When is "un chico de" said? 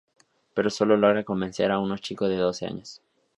1.77-2.37